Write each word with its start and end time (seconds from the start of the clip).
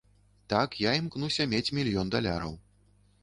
Так, 0.53 0.69
я 0.85 0.93
імкнуся 1.01 1.45
мець 1.53 1.73
мільён 1.79 2.11
даляраў. 2.15 2.53